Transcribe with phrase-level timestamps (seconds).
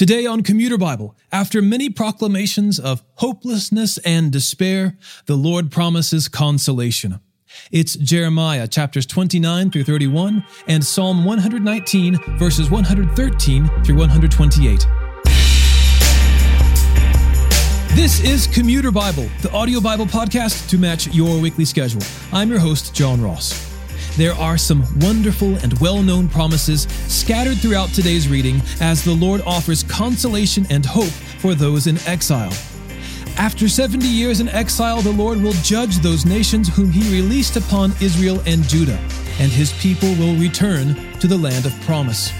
[0.00, 7.20] Today on Commuter Bible, after many proclamations of hopelessness and despair, the Lord promises consolation.
[7.70, 14.86] It's Jeremiah chapters 29 through 31 and Psalm 119 verses 113 through 128.
[17.94, 22.00] This is Commuter Bible, the audio Bible podcast to match your weekly schedule.
[22.32, 23.69] I'm your host, John Ross.
[24.16, 29.40] There are some wonderful and well known promises scattered throughout today's reading as the Lord
[29.46, 32.52] offers consolation and hope for those in exile.
[33.36, 37.92] After 70 years in exile, the Lord will judge those nations whom he released upon
[38.00, 38.98] Israel and Judah,
[39.38, 42.30] and his people will return to the land of promise.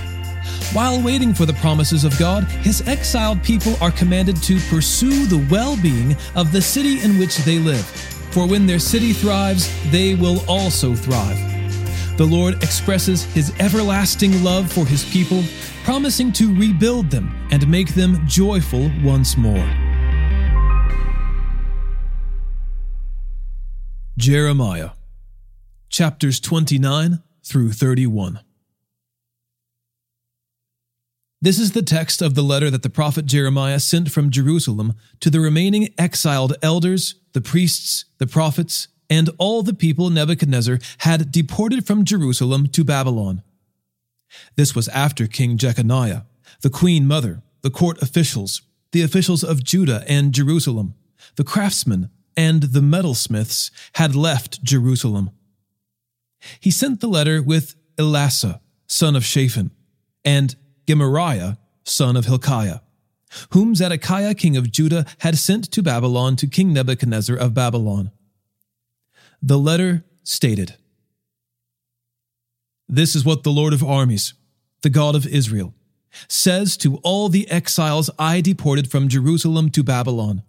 [0.73, 5.47] While waiting for the promises of God, his exiled people are commanded to pursue the
[5.51, 7.87] well being of the city in which they live.
[8.33, 11.50] For when their city thrives, they will also thrive.
[12.21, 15.43] The Lord expresses his everlasting love for his people,
[15.85, 19.67] promising to rebuild them and make them joyful once more.
[24.19, 24.91] Jeremiah
[25.89, 28.41] chapters 29 through 31.
[31.41, 35.31] This is the text of the letter that the prophet Jeremiah sent from Jerusalem to
[35.31, 41.87] the remaining exiled elders, the priests, the prophets, and all the people Nebuchadnezzar had deported
[41.87, 43.43] from Jerusalem to Babylon.
[44.55, 46.25] This was after King Jeconiah,
[46.63, 50.95] the queen mother, the court officials, the officials of Judah and Jerusalem,
[51.35, 55.31] the craftsmen, and the metalsmiths had left Jerusalem.
[56.61, 59.73] He sent the letter with Elasah, son of Shaphan,
[60.25, 60.55] and
[60.89, 62.81] Gemariah, son of Hilkiah,
[63.51, 68.11] whom Zedekiah king of Judah had sent to Babylon to King Nebuchadnezzar of Babylon.
[69.43, 70.77] The letter stated
[72.89, 74.35] This is what the Lord of armies,
[74.83, 75.75] the God of Israel,
[76.29, 80.43] says to all the exiles I deported from Jerusalem to Babylon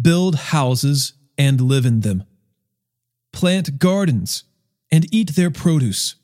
[0.00, 2.24] Build houses and live in them,
[3.32, 4.44] plant gardens
[4.90, 6.16] and eat their produce.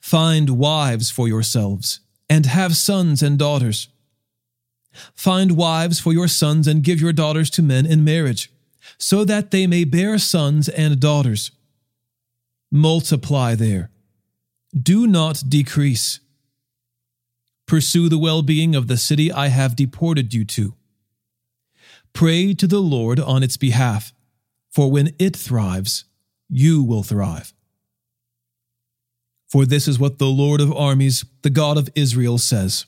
[0.00, 3.88] Find wives for yourselves and have sons and daughters.
[5.14, 8.52] Find wives for your sons and give your daughters to men in marriage
[8.98, 11.50] so that they may bear sons and daughters.
[12.70, 13.90] Multiply there.
[14.74, 16.20] Do not decrease.
[17.66, 20.74] Pursue the well being of the city I have deported you to.
[22.12, 24.12] Pray to the Lord on its behalf,
[24.70, 26.04] for when it thrives,
[26.48, 27.52] you will thrive.
[29.48, 32.86] For this is what the Lord of armies, the God of Israel, says.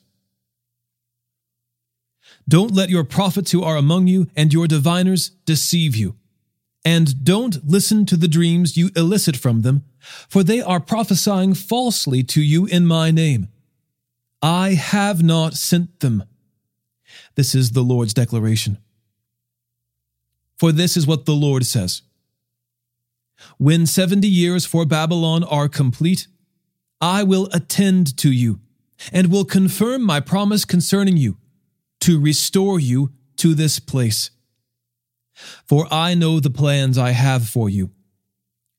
[2.48, 6.16] Don't let your prophets who are among you and your diviners deceive you.
[6.84, 9.84] And don't listen to the dreams you elicit from them,
[10.28, 13.48] for they are prophesying falsely to you in my name.
[14.42, 16.24] I have not sent them.
[17.34, 18.78] This is the Lord's declaration.
[20.56, 22.02] For this is what the Lord says
[23.58, 26.26] When seventy years for Babylon are complete,
[27.00, 28.60] I will attend to you
[29.12, 31.36] and will confirm my promise concerning you
[32.00, 34.30] to restore you to this place.
[35.64, 37.90] For I know the plans I have for you.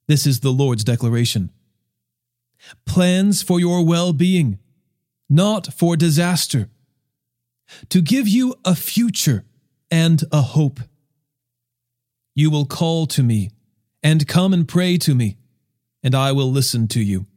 [0.08, 1.52] This is the Lord's declaration.
[2.86, 4.60] Plans for your well being,
[5.30, 6.70] not for disaster,
[7.90, 9.46] to give you a future
[9.90, 10.80] and a hope.
[12.36, 13.52] You will call to me
[14.04, 15.38] and come and pray to me,
[16.04, 17.28] and I will listen to you.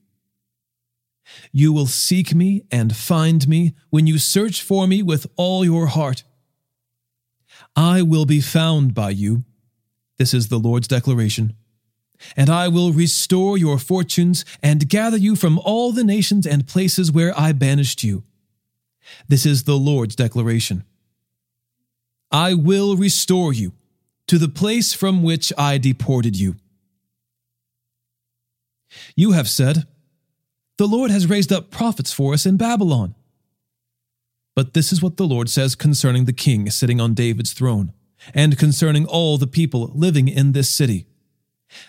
[1.52, 5.86] You will seek me and find me when you search for me with all your
[5.86, 6.24] heart.
[7.76, 9.44] I will be found by you.
[10.18, 11.54] This is the Lord's declaration.
[12.36, 17.10] And I will restore your fortunes and gather you from all the nations and places
[17.10, 18.22] where I banished you.
[19.28, 20.84] This is the Lord's declaration.
[22.30, 23.72] I will restore you
[24.26, 26.56] to the place from which I deported you.
[29.16, 29.86] You have said,
[30.76, 33.14] the Lord has raised up prophets for us in Babylon.
[34.54, 37.92] But this is what the Lord says concerning the king sitting on David's throne,
[38.32, 41.06] and concerning all the people living in this city.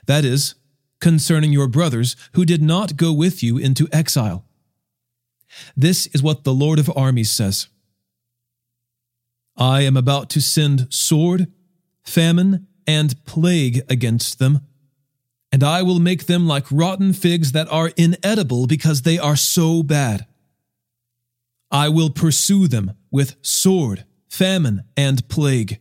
[0.07, 0.55] That is,
[0.99, 4.45] concerning your brothers who did not go with you into exile.
[5.77, 7.67] This is what the Lord of armies says
[9.55, 11.51] I am about to send sword,
[12.03, 14.61] famine, and plague against them
[15.55, 19.83] and I will make them like rotten figs that are inedible because they are so
[19.83, 20.27] bad.
[21.71, 25.79] I will pursue them with sword, famine, and plague.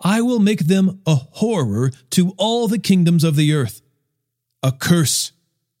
[0.00, 3.80] I will make them a horror to all the kingdoms of the earth,
[4.60, 5.30] a curse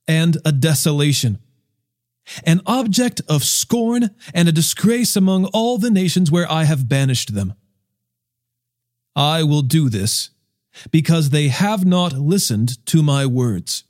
[0.06, 1.40] and a desolation.
[2.44, 7.34] an object of scorn and a disgrace among all the nations where I have banished
[7.34, 7.54] them.
[9.16, 10.30] I will do this
[10.90, 13.84] because they have not listened to my words.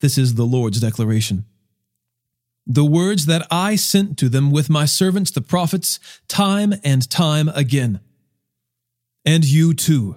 [0.00, 1.44] This is the Lord's declaration.
[2.66, 7.48] The words that I sent to them with my servants the prophets, time and time
[7.50, 8.00] again.
[9.24, 10.16] And you too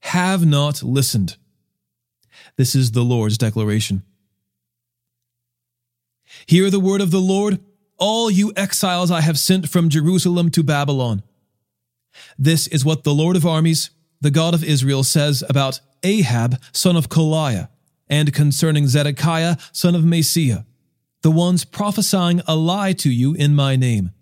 [0.00, 1.36] have not listened.
[2.56, 4.02] This is the Lord's declaration.
[6.46, 7.60] Hear the word of the Lord,
[7.98, 11.22] all you exiles I have sent from Jerusalem to Babylon.
[12.38, 13.90] This is what the Lord of armies,
[14.20, 17.68] the God of Israel, says about Ahab, son of Kolaiah,
[18.08, 20.64] and concerning Zedekiah, son of Maaseiah,
[21.22, 24.12] the ones prophesying a lie to you in my name.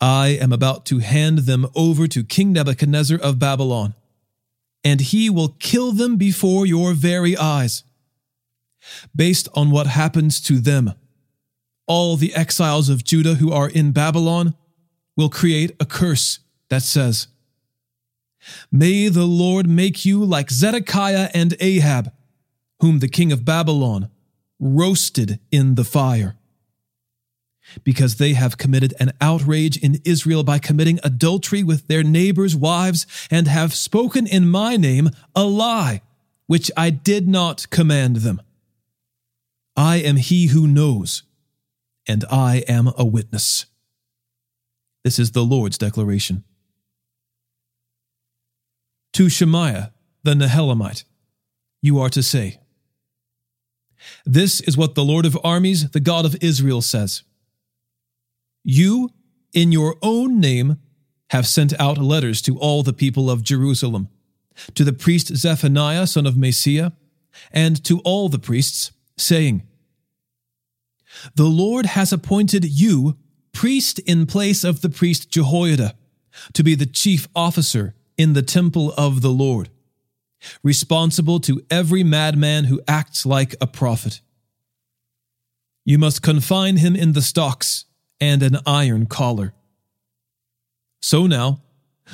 [0.00, 3.94] I am about to hand them over to King Nebuchadnezzar of Babylon,
[4.82, 7.84] and he will kill them before your very eyes.
[9.14, 10.94] Based on what happens to them,
[11.86, 14.54] all the exiles of Judah who are in Babylon
[15.16, 16.38] will create a curse
[16.70, 17.28] that says,
[18.70, 22.12] May the Lord make you like Zedekiah and Ahab,
[22.80, 24.08] whom the king of Babylon
[24.58, 26.36] roasted in the fire.
[27.84, 33.06] Because they have committed an outrage in Israel by committing adultery with their neighbors' wives
[33.30, 36.02] and have spoken in my name a lie,
[36.46, 38.42] which I did not command them.
[39.76, 41.22] I am he who knows,
[42.08, 43.66] and I am a witness.
[45.04, 46.44] This is the Lord's declaration.
[49.14, 49.92] To Shemaiah,
[50.22, 51.04] the Nehelamite,
[51.82, 52.60] you are to say,
[54.24, 57.22] This is what the Lord of armies, the God of Israel, says.
[58.62, 59.10] You,
[59.52, 60.78] in your own name,
[61.30, 64.08] have sent out letters to all the people of Jerusalem,
[64.74, 66.92] to the priest Zephaniah, son of Maaseiah,
[67.52, 69.62] and to all the priests, saying,
[71.34, 73.16] The Lord has appointed you
[73.52, 75.94] priest in place of the priest Jehoiada,
[76.52, 79.70] to be the chief officer in the temple of the Lord,
[80.62, 84.20] responsible to every madman who acts like a prophet.
[85.86, 87.86] You must confine him in the stocks
[88.20, 89.54] and an iron collar.
[91.00, 91.62] So now,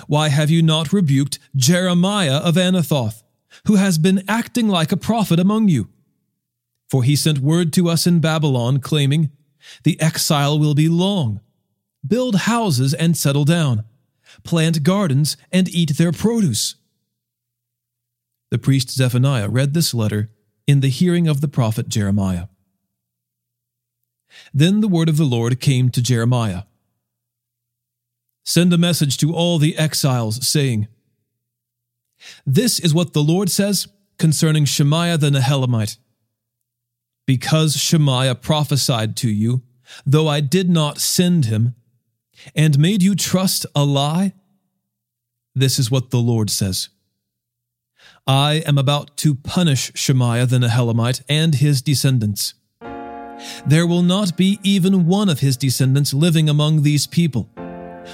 [0.06, 3.24] why have you not rebuked Jeremiah of Anathoth,
[3.66, 5.88] who has been acting like a prophet among you?
[6.88, 9.32] For he sent word to us in Babylon, claiming,
[9.82, 11.40] The exile will be long.
[12.06, 13.82] Build houses and settle down
[14.44, 16.76] plant gardens, and eat their produce.
[18.50, 20.30] The priest Zephaniah read this letter
[20.66, 22.46] in the hearing of the prophet Jeremiah.
[24.52, 26.62] Then the word of the Lord came to Jeremiah
[28.44, 30.86] Send a message to all the exiles, saying,
[32.46, 33.88] This is what the Lord says
[34.18, 35.98] concerning Shemaiah the Nehelamite.
[37.26, 39.62] Because Shemaiah prophesied to you,
[40.06, 41.74] though I did not send him,
[42.54, 44.32] and made you trust a lie?
[45.54, 46.90] This is what the Lord says.
[48.26, 52.54] I am about to punish Shemaiah the Nehelamite and his descendants.
[53.66, 57.48] There will not be even one of his descendants living among these people,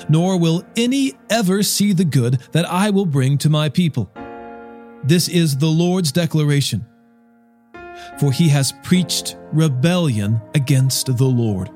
[0.08, 4.10] nor will any ever see the good that I will bring to my people.
[5.04, 6.86] This is the Lord's declaration.
[8.19, 11.70] For he has preached rebellion against the Lord.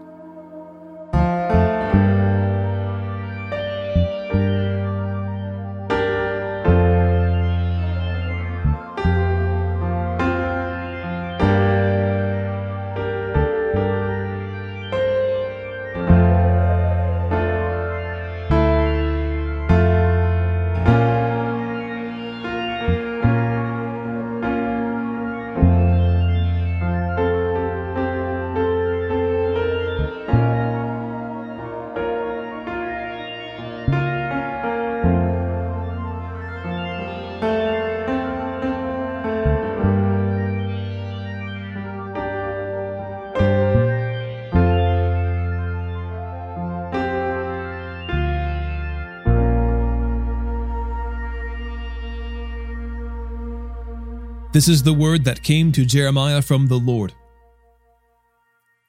[54.57, 57.13] This is the word that came to Jeremiah from the Lord.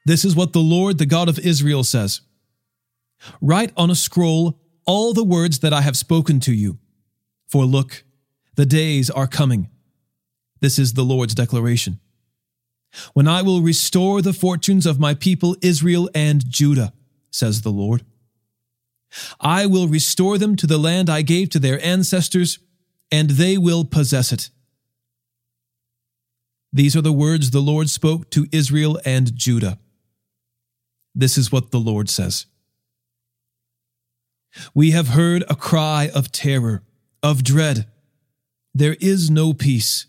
[0.05, 2.21] This is what the Lord, the God of Israel, says
[3.41, 6.79] Write on a scroll all the words that I have spoken to you.
[7.49, 8.05] For look,
[8.55, 9.67] the days are coming.
[10.61, 11.99] This is the Lord's declaration.
[13.13, 16.93] When I will restore the fortunes of my people Israel and Judah,
[17.29, 18.05] says the Lord.
[19.41, 22.57] I will restore them to the land I gave to their ancestors,
[23.11, 24.49] and they will possess it
[26.71, 29.79] These are the words the Lord spoke to Israel and Judah.
[31.15, 32.45] This is what the Lord says
[34.73, 36.83] We have heard a cry of terror,
[37.23, 37.87] of dread.
[38.73, 40.05] There is no peace.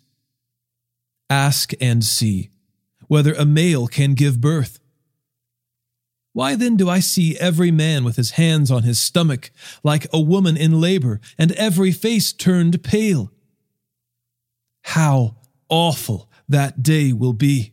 [1.30, 2.50] Ask and see
[3.06, 4.80] whether a male can give birth.
[6.34, 9.50] Why then do I see every man with his hands on his stomach,
[9.82, 13.32] like a woman in labor, and every face turned pale?
[14.82, 15.36] How
[15.68, 17.72] awful that day will be!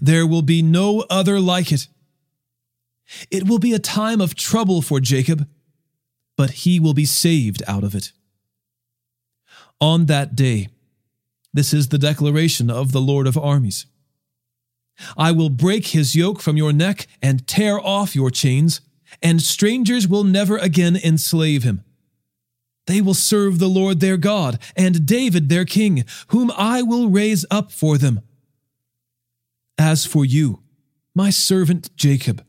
[0.00, 1.88] There will be no other like it.
[3.30, 5.46] It will be a time of trouble for Jacob,
[6.36, 8.12] but he will be saved out of it.
[9.80, 10.68] On that day,
[11.52, 13.86] this is the declaration of the Lord of armies.
[15.16, 18.80] I will break his yoke from your neck and tear off your chains,
[19.22, 21.83] and strangers will never again enslave him.
[22.86, 27.46] They will serve the Lord their God and David their king, whom I will raise
[27.50, 28.20] up for them.
[29.78, 30.62] As for you,
[31.14, 32.44] my servant Jacob,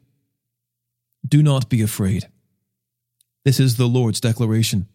[1.28, 2.28] do not be afraid.
[3.44, 4.88] This is the Lord's declaration.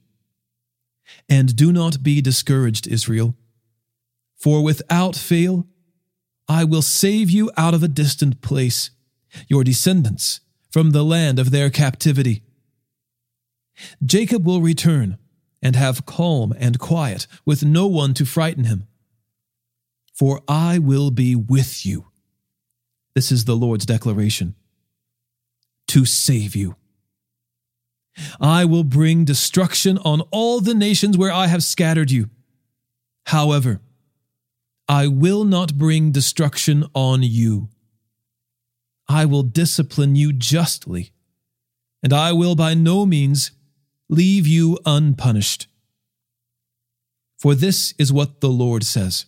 [1.29, 3.35] And do not be discouraged, Israel,
[4.37, 5.67] for without fail,
[6.49, 8.91] I will save you out of a distant place,
[9.49, 12.43] your descendants from the land of their captivity.
[14.05, 15.19] Jacob will return
[15.63, 18.87] and have calm and quiet, with no one to frighten him.
[20.15, 22.07] For I will be with you.
[23.15, 24.55] This is the Lord's declaration
[25.89, 26.77] to save you.
[28.41, 32.31] I will bring destruction on all the nations where I have scattered you.
[33.27, 33.81] However,
[34.89, 37.69] I will not bring destruction on you.
[39.09, 41.13] I will discipline you justly,
[42.03, 43.53] and I will by no means
[44.11, 45.69] leave you unpunished.
[47.39, 49.27] For this is what the Lord says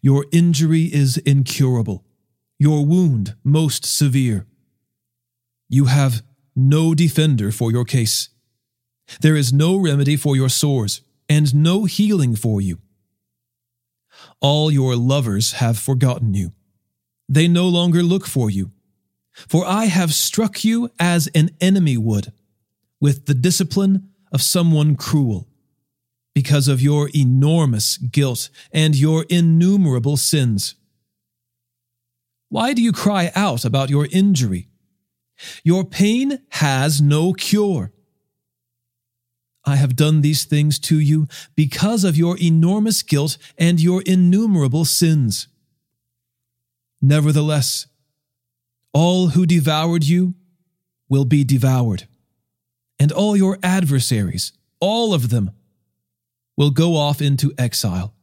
[0.00, 2.04] Your injury is incurable,
[2.58, 4.46] your wound most severe.
[5.68, 6.22] You have
[6.54, 8.28] no defender for your case.
[9.20, 12.78] There is no remedy for your sores, and no healing for you.
[14.40, 16.52] All your lovers have forgotten you.
[17.28, 18.70] They no longer look for you.
[19.32, 22.32] For I have struck you as an enemy would,
[23.04, 25.46] with the discipline of someone cruel,
[26.34, 30.74] because of your enormous guilt and your innumerable sins.
[32.48, 34.68] Why do you cry out about your injury?
[35.62, 37.92] Your pain has no cure.
[39.66, 44.86] I have done these things to you because of your enormous guilt and your innumerable
[44.86, 45.46] sins.
[47.02, 47.86] Nevertheless,
[48.94, 50.32] all who devoured you
[51.10, 52.08] will be devoured,
[53.04, 55.50] and all your adversaries, all of them,
[56.56, 58.14] will go off into exile.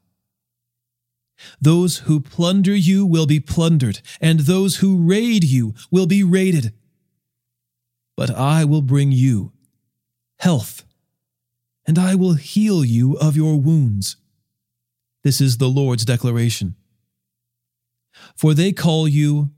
[1.62, 6.74] Those who plunder you will be plundered, and those who raid you will be raided.
[8.18, 9.52] But I will bring you
[10.40, 10.84] health
[11.86, 14.16] and I will heal you of your wounds.
[15.24, 16.74] This is the Lord's declaration.
[18.36, 19.52] For they call you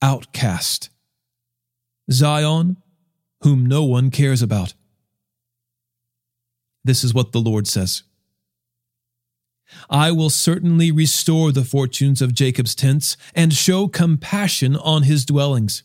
[0.00, 0.90] outcast,
[2.08, 2.76] Zion,
[3.42, 4.74] whom no one cares about.
[6.84, 8.02] This is what the Lord says.
[9.88, 15.82] I will certainly restore the fortunes of Jacob's tents and show compassion on his dwellings.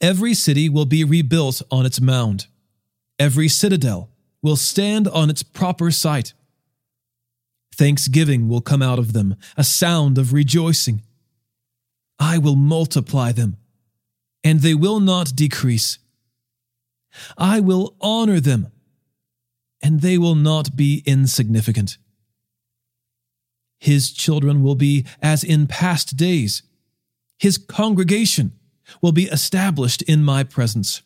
[0.00, 2.46] Every city will be rebuilt on its mound,
[3.18, 4.10] every citadel
[4.42, 6.32] will stand on its proper site.
[7.74, 11.02] Thanksgiving will come out of them, a sound of rejoicing.
[12.18, 13.56] I will multiply them,
[14.42, 15.98] and they will not decrease.
[17.36, 18.68] I will honor them,
[19.82, 21.98] and they will not be insignificant.
[23.78, 26.62] His children will be as in past days.
[27.38, 28.52] His congregation
[29.00, 31.02] will be established in my presence.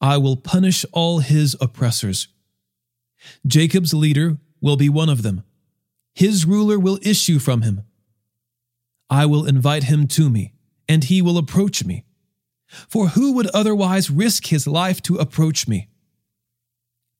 [0.00, 2.28] I will punish all his oppressors.
[3.46, 5.42] Jacob's leader will be one of them.
[6.14, 7.82] His ruler will issue from him.
[9.10, 10.54] I will invite him to me,
[10.88, 12.04] and he will approach me.
[12.68, 15.88] For who would otherwise risk his life to approach me?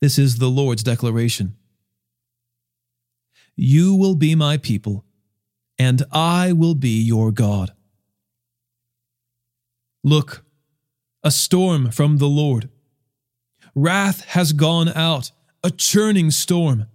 [0.01, 1.57] This is the Lord's declaration.
[3.57, 5.05] You will be my people,
[5.79, 7.73] and I will be your God.
[10.05, 10.45] Look,
[11.25, 12.69] a storm from the Lord.
[13.75, 15.33] Wrath has gone out,
[15.65, 16.87] a churning storm.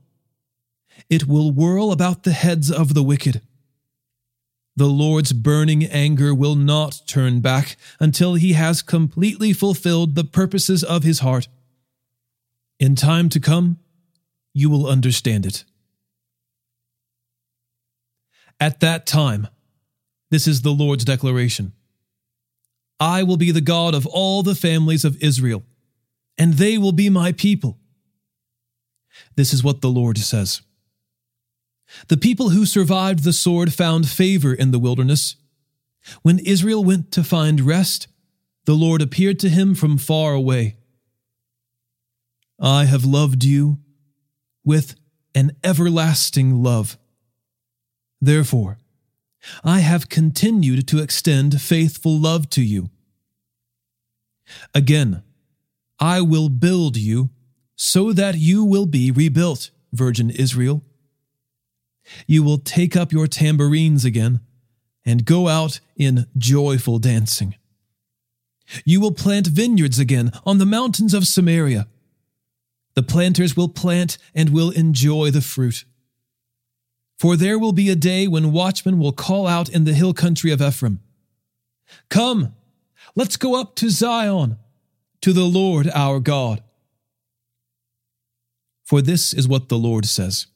[1.10, 3.42] It will whirl about the heads of the wicked.
[4.76, 10.84] The Lord's burning anger will not turn back until he has completely fulfilled the purposes
[10.84, 11.48] of his heart.
[12.80, 13.78] In time to come,
[14.54, 15.64] you will understand it.
[18.60, 19.48] At that time,
[20.32, 21.74] this is the Lord's declaration
[23.00, 25.64] I will be the God of all the families of Israel,
[26.38, 27.78] and they will be my people.
[29.36, 30.62] This is what the Lord says.
[32.08, 35.36] The people who survived the sword found favor in the wilderness.
[36.22, 38.08] When Israel went to find rest,
[38.66, 40.78] the Lord appeared to him from far away.
[42.60, 43.80] I have loved you
[44.64, 44.96] with
[45.36, 46.98] an everlasting love.
[48.22, 48.78] Therefore,
[49.64, 52.90] I have continued to extend faithful love to you.
[54.74, 55.24] Again,
[56.00, 57.30] I will build you
[57.76, 60.84] so that you will be rebuilt, Virgin Israel.
[62.28, 64.42] You will take up your tambourines again
[65.06, 67.56] and go out in joyful dancing.
[68.86, 71.88] You will plant vineyards again on the mountains of Samaria.
[72.96, 75.86] The planters will plant and will enjoy the fruit.
[77.20, 80.52] For there will be a day when watchmen will call out in the hill country
[80.52, 81.00] of Ephraim
[82.10, 82.56] Come,
[83.16, 84.58] let's go up to Zion,
[85.22, 86.64] to the Lord our God.
[88.84, 90.48] For this is what the Lord says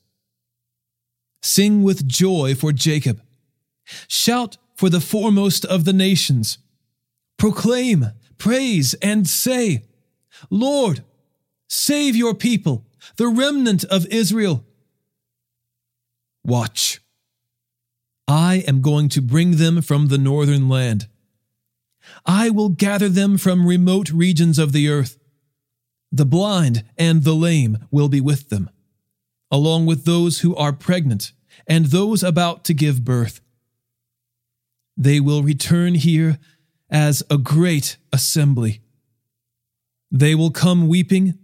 [1.41, 3.21] Sing with joy for Jacob,
[4.07, 6.57] shout for the foremost of the nations.
[7.37, 9.85] Proclaim, praise, and say,
[10.49, 11.03] Lord,
[11.67, 12.85] save your people,
[13.17, 14.65] the remnant of Israel.
[16.43, 17.01] Watch.
[18.27, 21.07] I am going to bring them from the northern land.
[22.25, 25.17] I will gather them from remote regions of the earth.
[26.11, 28.69] The blind and the lame will be with them,
[29.51, 31.31] along with those who are pregnant
[31.67, 33.41] and those about to give birth.
[34.95, 36.39] They will return here
[36.89, 38.81] as a great assembly.
[40.11, 41.37] They will come weeping,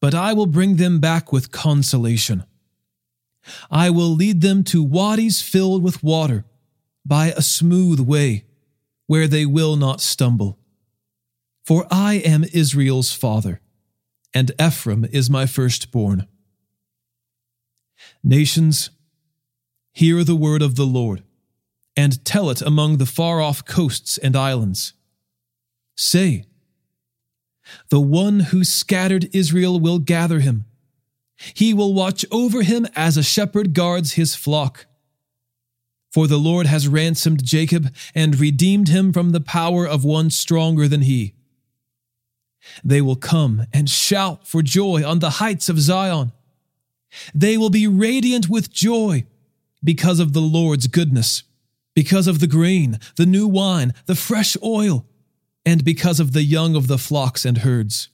[0.00, 2.44] but I will bring them back with consolation.
[3.70, 6.44] I will lead them to wadis filled with water
[7.06, 8.44] by a smooth way
[9.06, 10.58] where they will not stumble.
[11.64, 13.60] For I am Israel's father,
[14.34, 16.26] and Ephraim is my firstborn.
[18.22, 18.90] Nations,
[19.92, 21.22] hear the word of the Lord
[21.96, 24.94] and tell it among the far off coasts and islands.
[25.96, 26.44] Say,
[27.90, 30.64] The one who scattered Israel will gather him.
[31.54, 34.86] He will watch over him as a shepherd guards his flock.
[36.10, 40.88] For the Lord has ransomed Jacob and redeemed him from the power of one stronger
[40.88, 41.34] than he.
[42.84, 46.32] They will come and shout for joy on the heights of Zion.
[47.34, 49.26] They will be radiant with joy
[49.82, 51.44] because of the Lord's goodness
[51.94, 55.06] because of the grain, the new wine, the fresh oil,
[55.66, 58.08] and because of the young of the flocks and herds.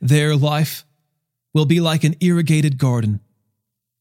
[0.00, 0.84] Their life
[1.54, 3.20] will be like an irrigated garden,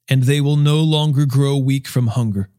[0.07, 2.49] and they will no longer grow weak from hunger.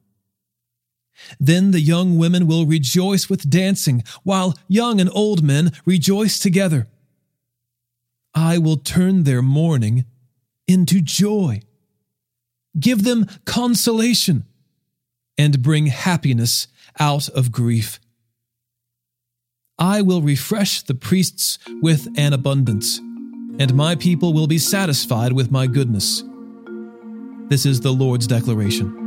[1.38, 6.88] Then the young women will rejoice with dancing, while young and old men rejoice together.
[8.34, 10.06] I will turn their mourning
[10.70, 11.60] into joy.
[12.78, 14.44] Give them consolation
[15.36, 17.98] and bring happiness out of grief.
[19.78, 25.50] I will refresh the priests with an abundance, and my people will be satisfied with
[25.50, 26.22] my goodness.
[27.48, 28.99] This is the Lord's declaration.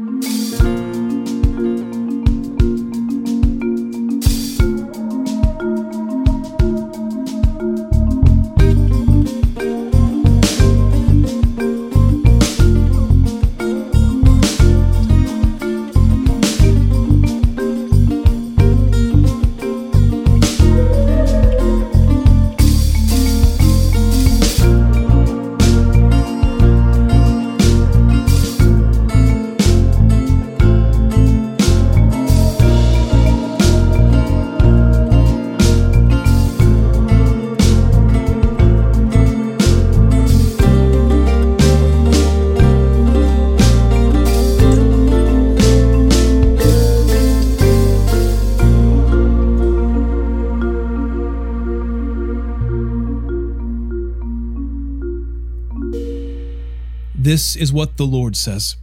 [57.34, 58.76] This is what the Lord says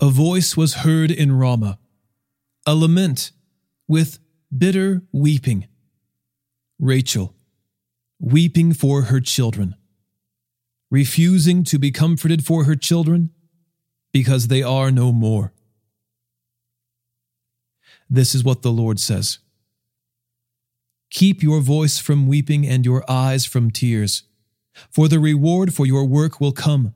[0.00, 1.78] A voice was heard in Ramah,
[2.66, 3.30] a lament
[3.86, 4.18] with
[4.50, 5.68] bitter weeping.
[6.80, 7.32] Rachel,
[8.18, 9.76] weeping for her children,
[10.90, 13.30] refusing to be comforted for her children
[14.12, 15.52] because they are no more.
[18.10, 19.38] This is what the Lord says
[21.10, 24.24] Keep your voice from weeping and your eyes from tears
[24.90, 26.94] for the reward for your work will come.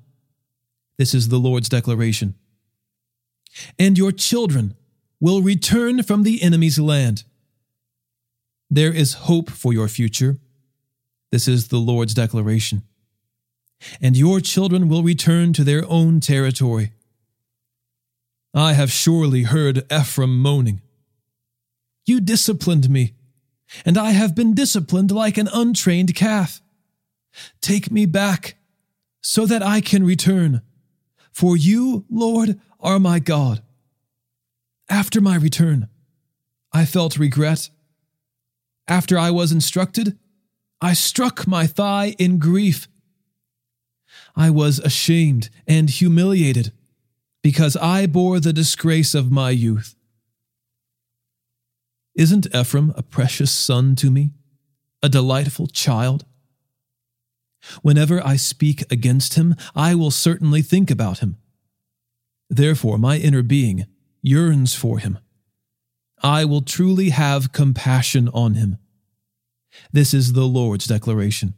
[0.98, 2.34] This is the Lord's declaration.
[3.78, 4.74] and your children
[5.20, 7.24] will return from the enemy's land.
[8.70, 10.38] There is hope for your future.
[11.32, 12.82] This is the Lord's declaration.
[14.00, 16.92] And your children will return to their own territory.
[18.54, 20.80] I have surely heard Ephraim moaning.
[22.06, 23.14] You disciplined me,
[23.84, 26.60] and I have been disciplined like an untrained calf.
[27.60, 28.56] Take me back,
[29.20, 30.62] so that I can return.
[31.32, 33.62] For you, Lord, are my God.
[34.88, 35.88] After my return,
[36.72, 37.70] I felt regret.
[38.86, 40.18] After I was instructed,
[40.80, 42.88] I struck my thigh in grief.
[44.34, 46.72] I was ashamed and humiliated
[47.42, 49.94] because I bore the disgrace of my youth.
[52.14, 54.30] Isn't Ephraim a precious son to me,
[55.02, 56.24] a delightful child?
[57.82, 61.36] Whenever I speak against him, I will certainly think about him.
[62.48, 63.86] Therefore, my inner being
[64.22, 65.18] yearns for him.
[66.22, 68.78] I will truly have compassion on him.
[69.92, 71.54] This is the Lord's declaration.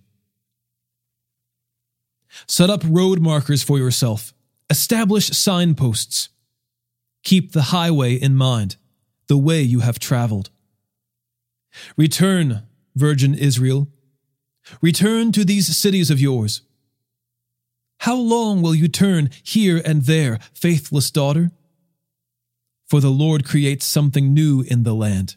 [2.46, 4.34] Set up road markers for yourself,
[4.68, 6.28] establish signposts.
[7.22, 8.76] Keep the highway in mind,
[9.26, 10.50] the way you have traveled.
[11.96, 12.62] Return,
[12.94, 13.88] Virgin Israel.
[14.80, 16.62] Return to these cities of yours.
[18.00, 21.50] How long will you turn here and there, faithless daughter?
[22.86, 25.36] For the Lord creates something new in the land.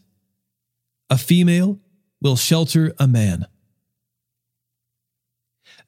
[1.10, 1.78] A female
[2.20, 3.46] will shelter a man.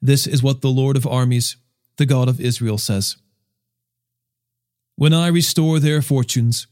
[0.01, 1.57] This is what the Lord of armies,
[1.97, 3.17] the God of Israel, says
[4.95, 6.67] When I restore their fortunes,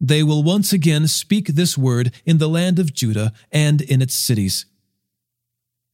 [0.00, 4.14] they will once again speak this word in the land of Judah and in its
[4.14, 4.66] cities.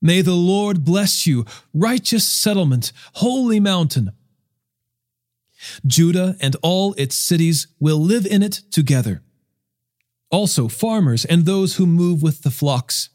[0.01, 4.13] May the Lord bless you, righteous settlement, holy mountain.
[5.87, 9.23] Judah and all its cities will live in it together.
[10.31, 13.11] Also, farmers and those who move with the flocks.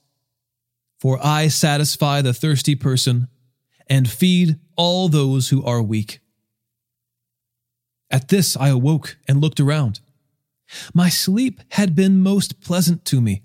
[1.00, 3.28] For I satisfy the thirsty person
[3.88, 6.20] and feed all those who are weak.
[8.10, 10.00] At this I awoke and looked around.
[10.94, 13.44] My sleep had been most pleasant to me.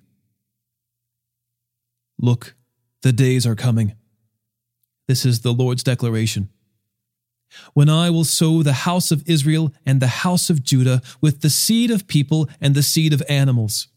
[2.19, 2.55] Look,
[3.03, 3.95] the days are coming.
[5.07, 6.49] This is the Lord's declaration
[7.75, 11.51] when I will sow the house of Israel and the house of Judah with the
[11.51, 13.89] seed of people and the seed of animals.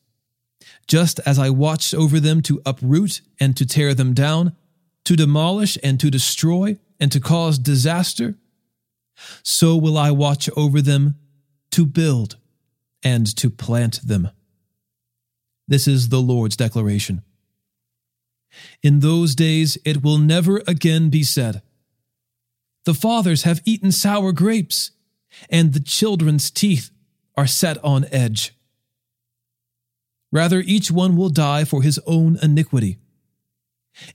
[0.87, 4.55] Just as I watched over them to uproot and to tear them down,
[5.05, 8.35] to demolish and to destroy and to cause disaster,
[9.43, 11.15] so will I watch over them
[11.71, 12.37] to build
[13.03, 14.29] and to plant them.
[15.67, 17.23] This is the Lord's declaration.
[18.83, 21.61] In those days it will never again be said,
[22.85, 24.91] the fathers have eaten sour grapes,
[25.49, 26.89] and the children's teeth
[27.37, 28.53] are set on edge.
[30.31, 32.97] Rather, each one will die for his own iniquity.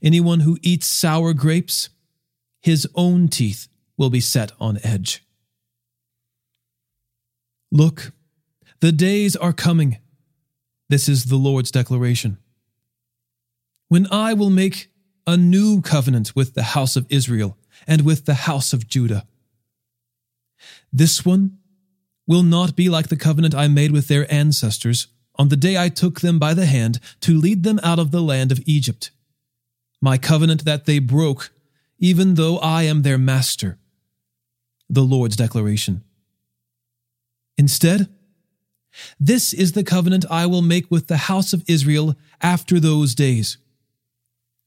[0.01, 1.89] Anyone who eats sour grapes,
[2.61, 5.23] his own teeth will be set on edge.
[7.71, 8.11] Look,
[8.79, 9.99] the days are coming.
[10.89, 12.37] This is the Lord's declaration.
[13.87, 14.91] When I will make
[15.25, 19.27] a new covenant with the house of Israel and with the house of Judah.
[20.91, 21.57] This one
[22.25, 25.89] will not be like the covenant I made with their ancestors on the day I
[25.89, 29.11] took them by the hand to lead them out of the land of Egypt.
[30.01, 31.51] My covenant that they broke,
[31.99, 33.77] even though I am their master.
[34.89, 36.03] The Lord's declaration.
[37.57, 38.07] Instead,
[39.19, 43.57] this is the covenant I will make with the house of Israel after those days.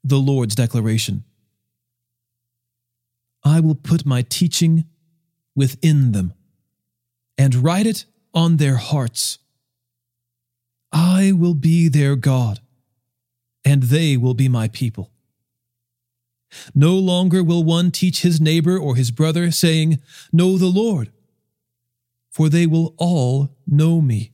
[0.02, 1.24] The Lord's declaration.
[3.44, 4.84] I will put my teaching
[5.54, 6.32] within them
[7.36, 9.38] and write it on their hearts.
[10.92, 12.60] I will be their God,
[13.64, 15.10] and they will be my people.
[16.74, 20.00] No longer will one teach his neighbor or his brother, saying,
[20.32, 21.12] Know the Lord,
[22.30, 24.32] for they will all know me,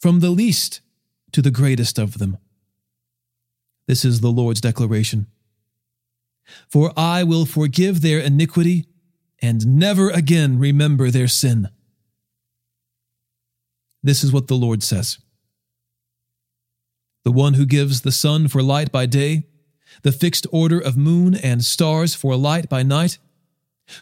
[0.00, 0.80] from the least
[1.30, 2.38] to the greatest of them.
[3.92, 5.26] This is the Lord's declaration.
[6.66, 8.86] For I will forgive their iniquity
[9.42, 11.68] and never again remember their sin.
[14.02, 15.18] This is what the Lord says
[17.24, 19.42] The one who gives the sun for light by day,
[20.00, 23.18] the fixed order of moon and stars for light by night,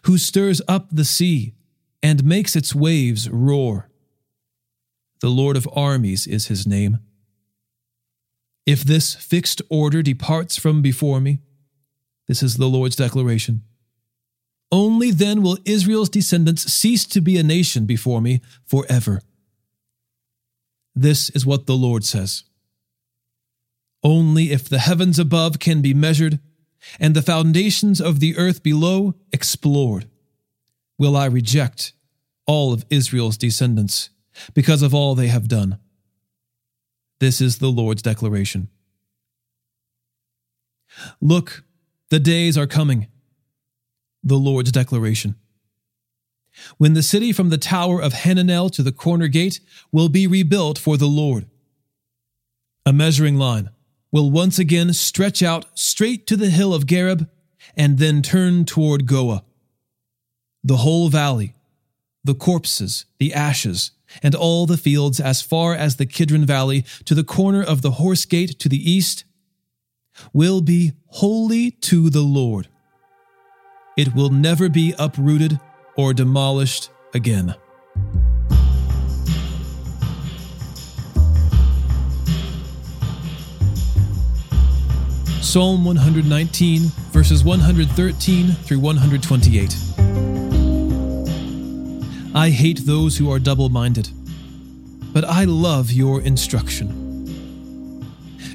[0.03, 1.55] who stirs up the sea
[2.00, 3.90] and makes its waves roar.
[5.20, 7.00] The Lord of armies is his name.
[8.70, 11.40] If this fixed order departs from before me,
[12.28, 13.62] this is the Lord's declaration.
[14.70, 19.22] Only then will Israel's descendants cease to be a nation before me forever.
[20.94, 22.44] This is what the Lord says.
[24.04, 26.38] Only if the heavens above can be measured,
[27.00, 30.09] and the foundations of the earth below explored,
[30.96, 31.92] will I reject
[32.46, 34.11] all of Israel's descendants
[34.54, 35.80] because of all they have done.
[37.20, 38.68] This is the Lord's declaration.
[41.20, 41.62] Look,
[42.09, 43.06] the days are coming.
[44.24, 45.37] The Lord's declaration.
[46.78, 49.61] When the city from the tower of Hananel to the corner gate
[49.92, 51.46] will be rebuilt for the Lord.
[52.85, 53.70] A measuring line
[54.11, 57.28] will once again stretch out straight to the hill of Gareb
[57.76, 59.44] and then turn toward Goah.
[60.64, 61.54] The whole valley,
[62.24, 67.14] the corpses, the ashes, and all the fields as far as the Kidron Valley to
[67.14, 69.24] the corner of the Horse Gate to the east
[70.32, 72.68] will be holy to the Lord.
[73.96, 75.58] It will never be uprooted
[75.96, 77.54] or demolished again.
[85.40, 89.89] Psalm 119, verses 113 through 128.
[92.34, 94.08] I hate those who are double minded,
[95.12, 96.96] but I love your instruction.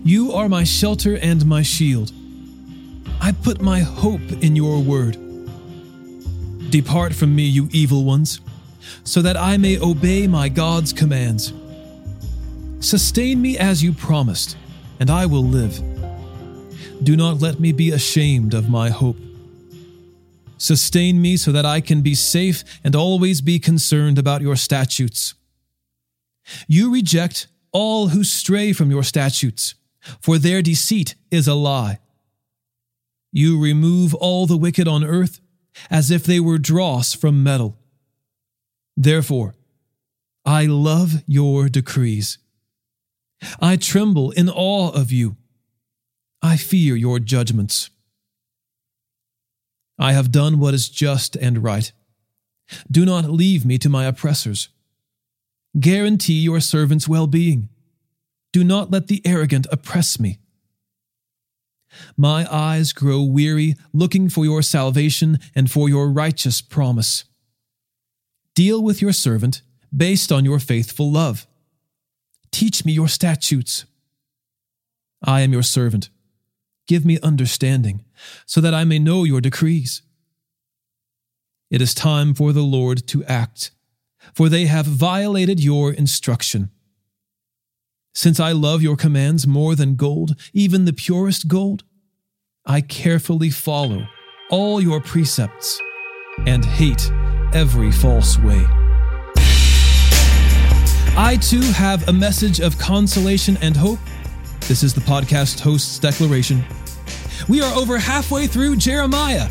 [0.03, 2.13] You are my shelter and my shield.
[3.19, 5.17] I put my hope in your word.
[6.69, 8.39] Depart from me, you evil ones,
[9.03, 11.51] so that I may obey my God's commands.
[12.79, 14.55] Sustain me as you promised,
[15.01, 15.81] and I will live.
[17.03, 19.17] Do not let me be ashamed of my hope.
[20.57, 25.33] Sustain me so that I can be safe and always be concerned about your statutes.
[26.67, 29.75] You reject all who stray from your statutes,
[30.21, 31.99] for their deceit is a lie.
[33.31, 35.41] You remove all the wicked on earth
[35.89, 37.77] as if they were dross from metal.
[38.95, 39.55] Therefore,
[40.45, 42.37] I love your decrees.
[43.59, 45.35] I tremble in awe of you.
[46.41, 47.89] I fear your judgments.
[49.97, 51.91] I have done what is just and right.
[52.89, 54.69] Do not leave me to my oppressors.
[55.79, 57.69] Guarantee your servant's well being.
[58.51, 60.39] Do not let the arrogant oppress me.
[62.17, 67.25] My eyes grow weary looking for your salvation and for your righteous promise.
[68.53, 69.61] Deal with your servant
[69.95, 71.47] based on your faithful love.
[72.51, 73.85] Teach me your statutes.
[75.23, 76.09] I am your servant.
[76.87, 78.03] Give me understanding,
[78.45, 80.01] so that I may know your decrees.
[81.71, 83.71] It is time for the Lord to act,
[84.33, 86.69] for they have violated your instruction.
[88.13, 91.83] Since I love your commands more than gold, even the purest gold,
[92.65, 94.07] I carefully follow
[94.49, 95.79] all your precepts
[96.45, 97.11] and hate
[97.53, 98.63] every false way.
[101.17, 103.99] I too have a message of consolation and hope
[104.67, 106.63] this is the podcast host's declaration.
[107.47, 109.47] We are over halfway through Jeremiah.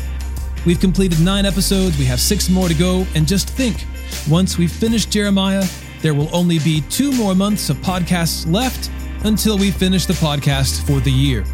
[0.65, 3.85] We've completed nine episodes, we have six more to go, and just think
[4.29, 5.65] once we've finished Jeremiah,
[6.01, 8.91] there will only be two more months of podcasts left
[9.23, 11.45] until we finish the podcast for the year.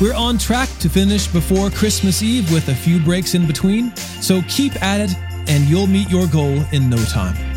[0.00, 4.42] We're on track to finish before Christmas Eve with a few breaks in between, so
[4.48, 5.16] keep at it
[5.48, 7.49] and you'll meet your goal in no time.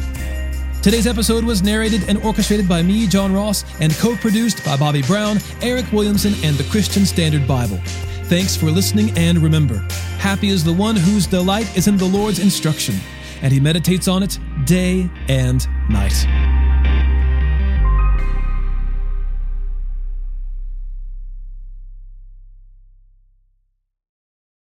[0.83, 5.01] Today's episode was narrated and orchestrated by me, John Ross, and co produced by Bobby
[5.01, 7.77] Brown, Eric Williamson, and the Christian Standard Bible.
[8.25, 9.75] Thanks for listening, and remember
[10.17, 12.95] happy is the one whose delight is in the Lord's instruction,
[13.41, 16.42] and he meditates on it day and night.